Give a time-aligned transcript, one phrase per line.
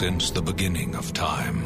[0.00, 1.60] Since the beginning of time,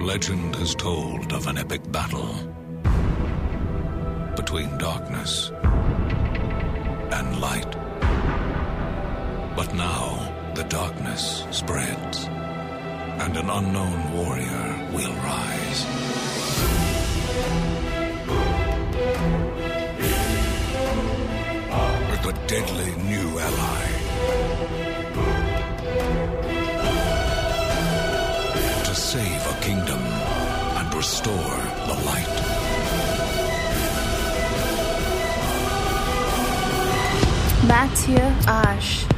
[0.00, 2.34] legend has told of an epic battle
[4.34, 5.50] between darkness
[7.12, 7.70] and light.
[9.54, 15.84] But now the darkness spreads, and an unknown warrior will rise.
[22.10, 23.95] With a deadly new ally.
[29.16, 30.02] Save a kingdom
[30.78, 31.56] and restore
[31.88, 32.36] the light.
[37.66, 39.15] Mathieu Ash.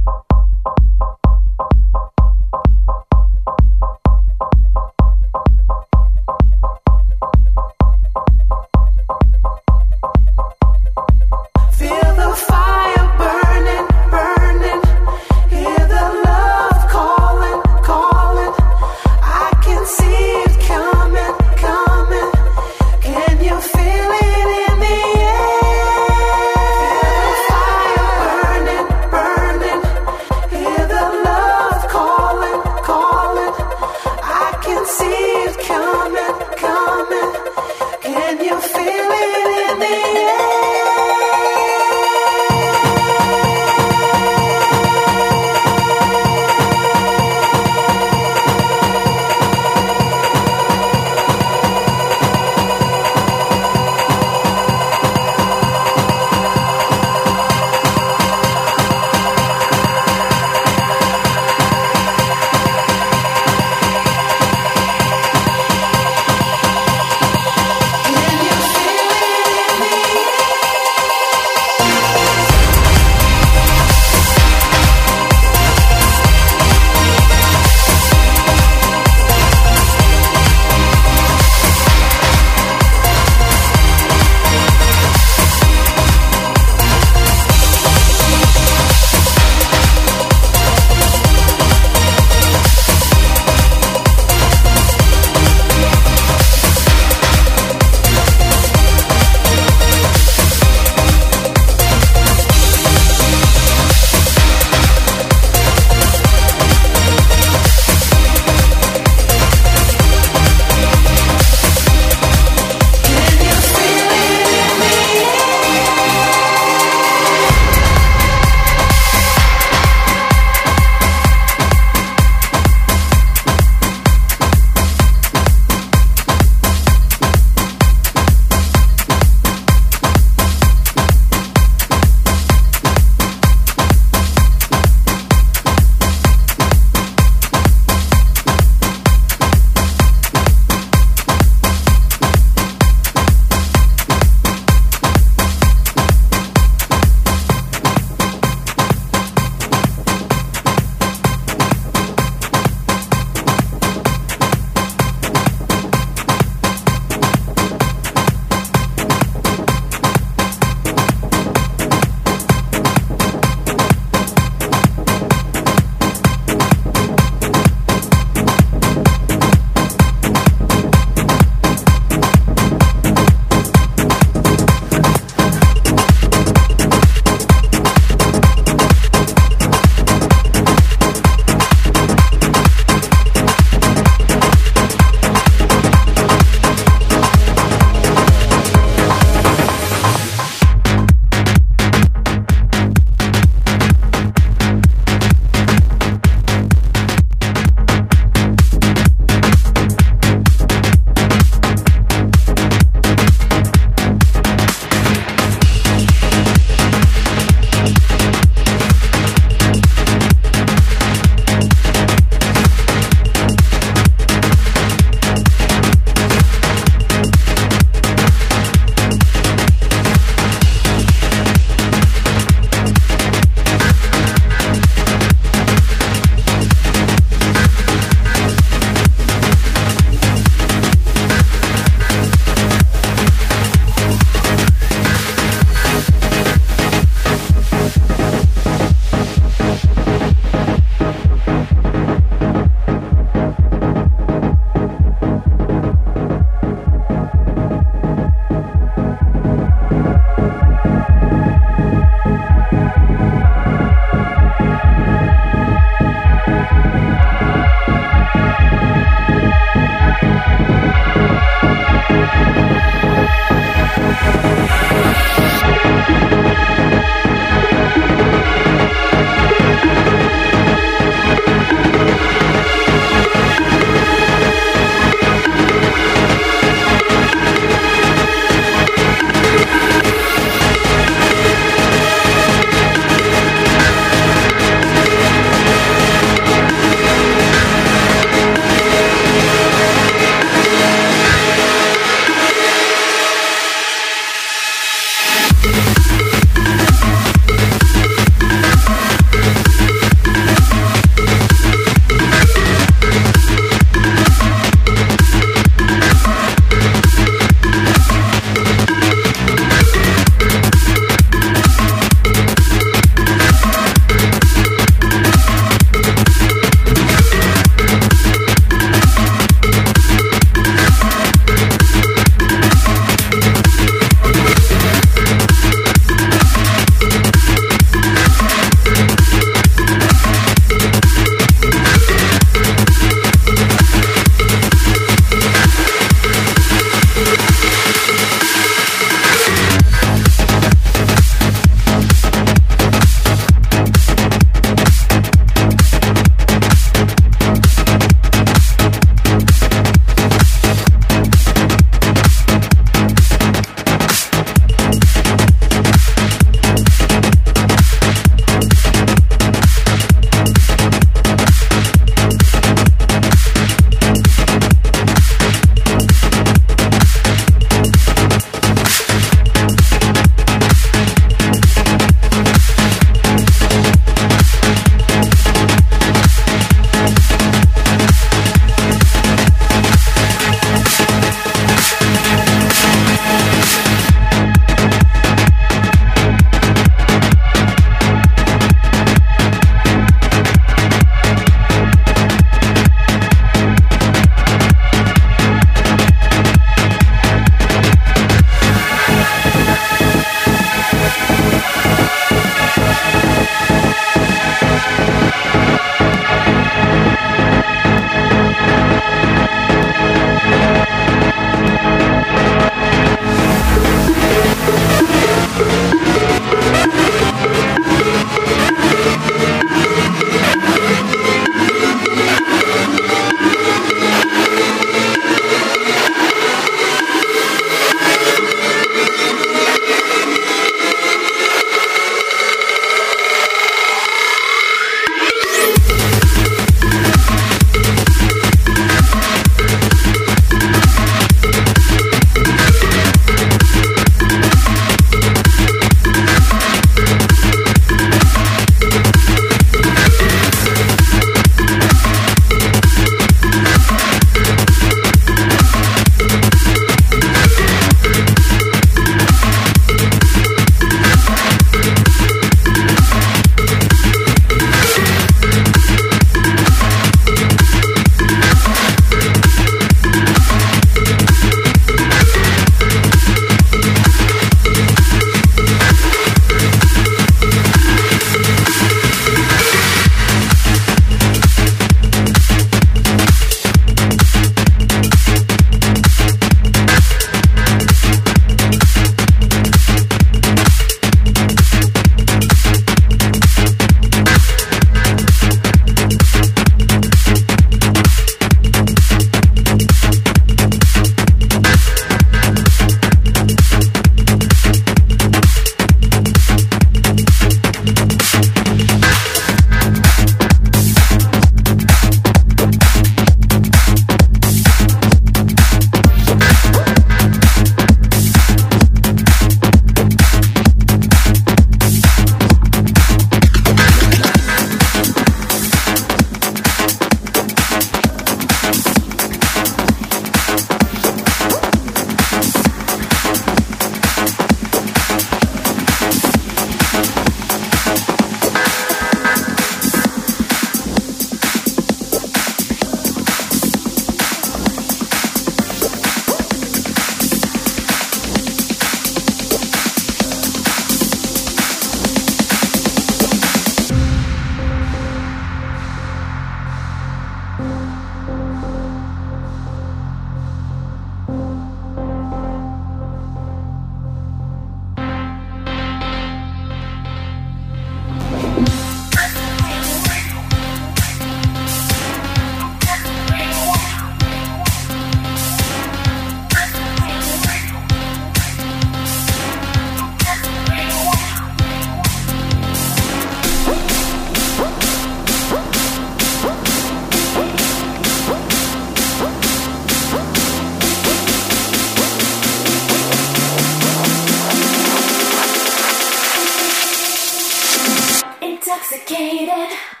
[598.81, 600.00] intoxicated.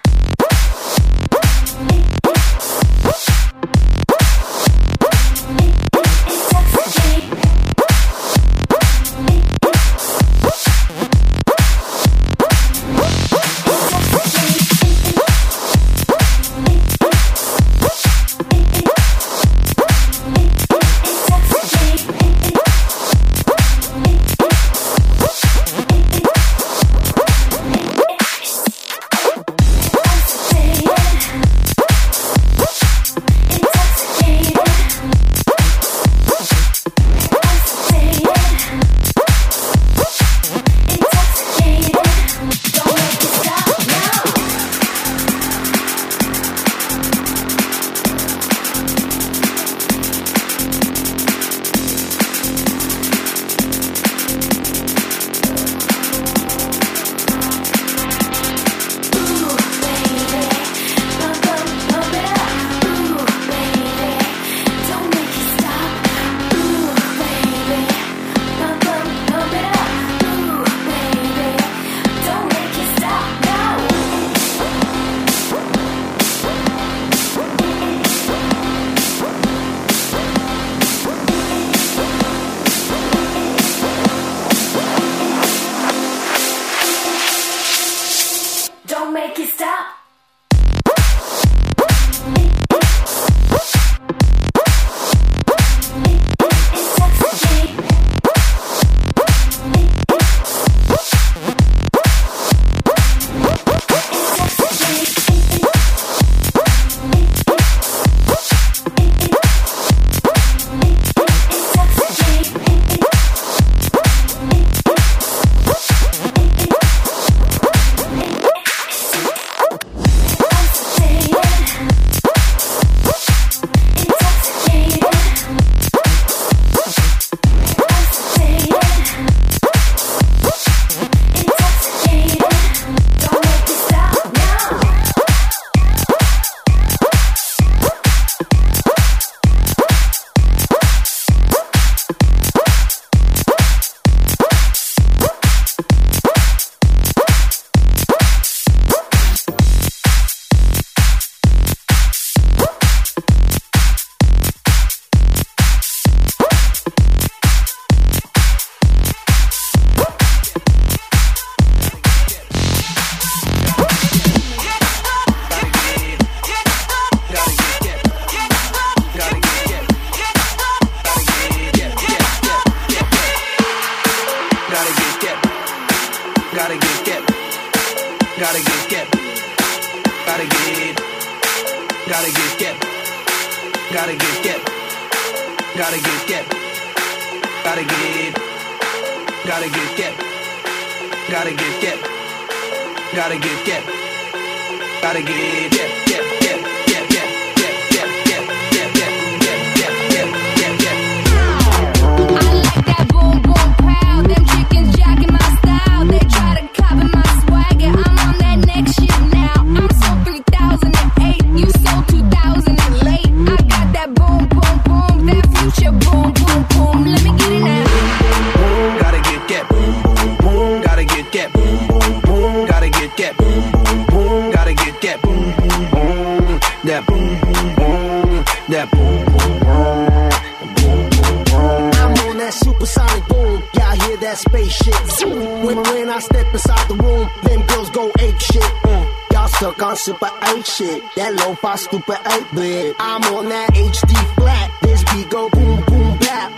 [240.61, 241.03] Super 8 shit.
[241.15, 242.95] That low fi stupid 8 bit.
[242.99, 244.71] I'm on that HD flat.
[244.81, 246.53] This beat go boom boom bap.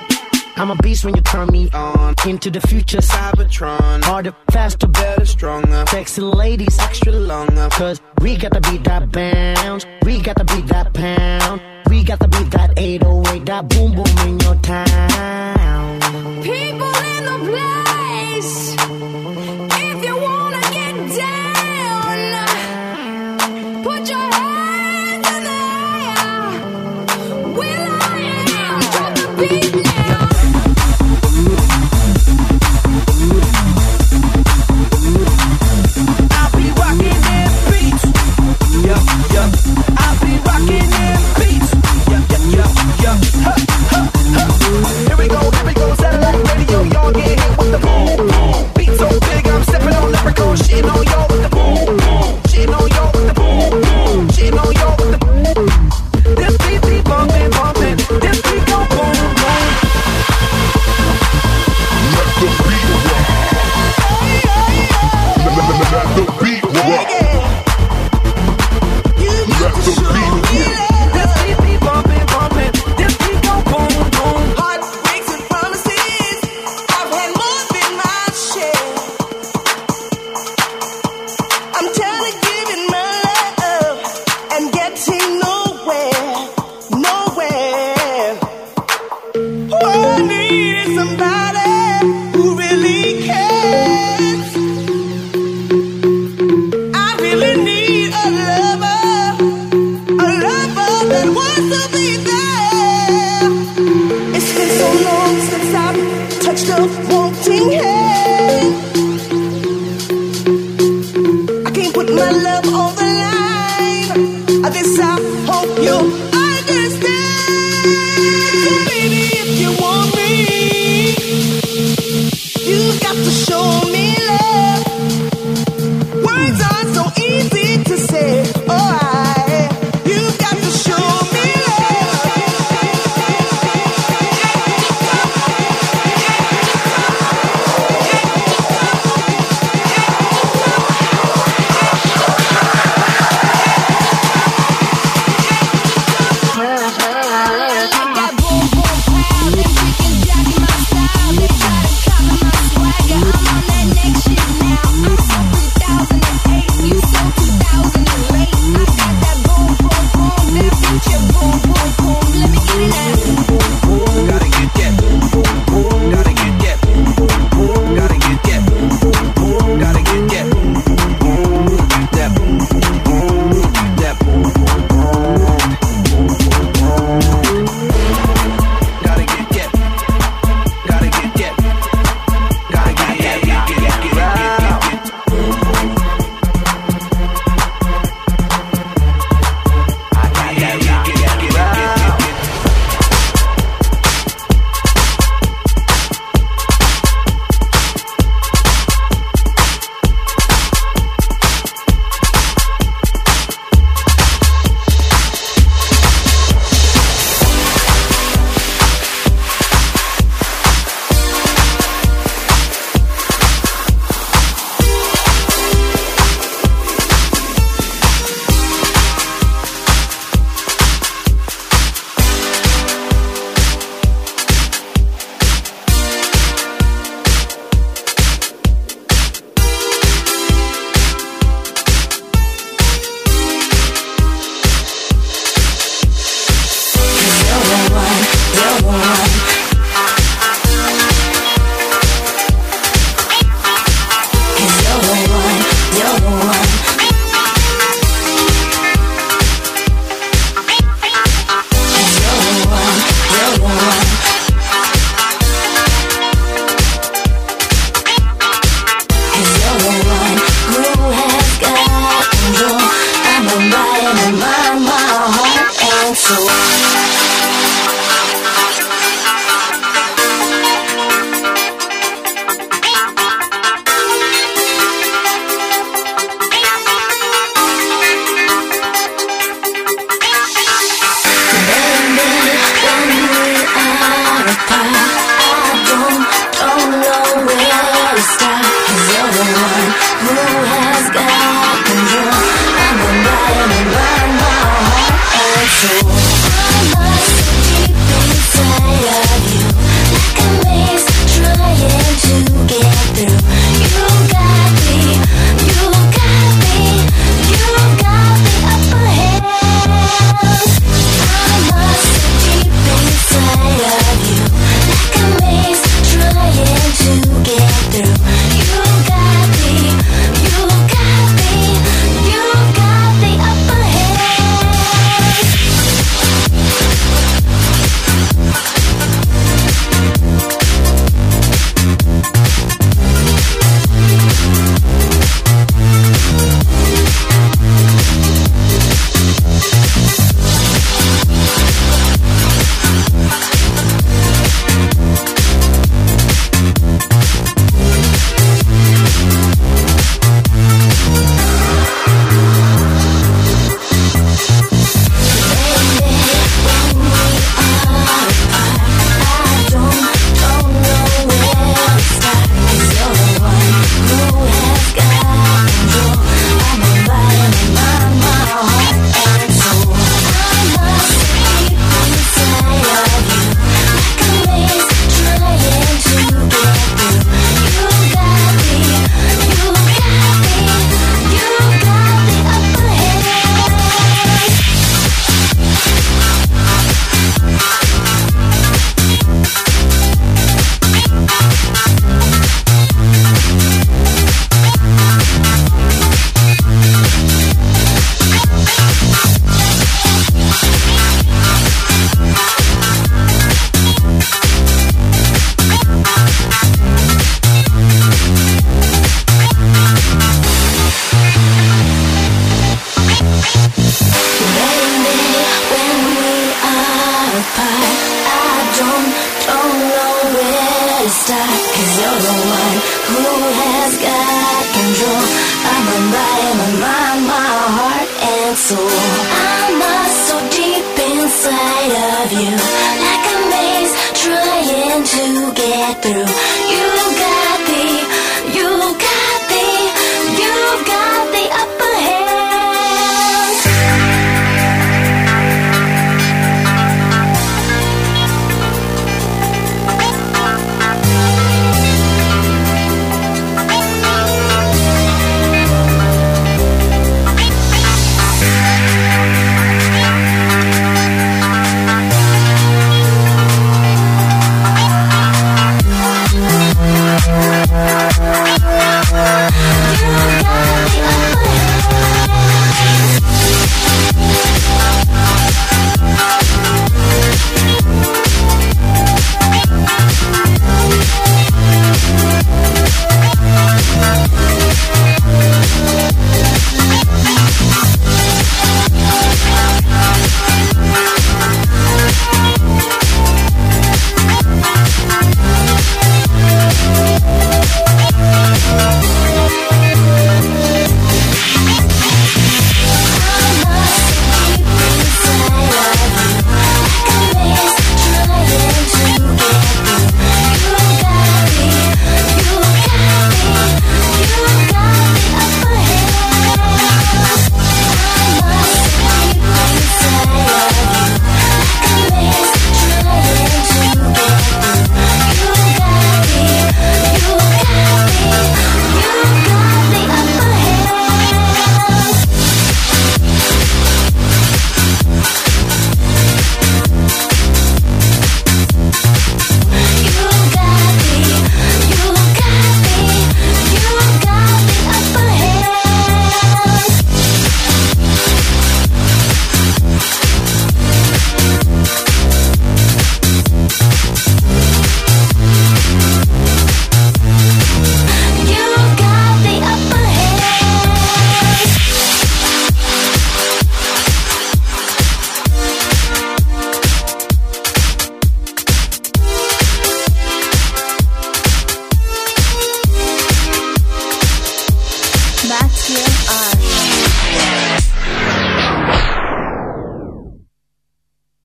[0.56, 2.14] I'm a beast when you turn me on.
[2.28, 4.04] Into the future, Cybertron.
[4.04, 5.84] Harder, faster, better, stronger.
[5.88, 7.70] Sexy ladies, extra longer.
[7.72, 9.88] Cause we got to beat that bounce.
[10.06, 11.60] We got to beat that pound.
[11.90, 16.00] We got to beat that 808, that boom boom in your town.
[16.42, 18.76] People in the place.